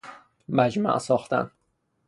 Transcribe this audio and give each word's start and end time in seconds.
مجمع 0.49 0.97
ساختن 0.97 1.51